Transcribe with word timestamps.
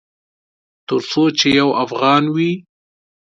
ترڅو 0.87 1.23
چې 1.39 1.47
یو 1.59 1.69
افغان 1.83 2.23
وي 2.35 2.51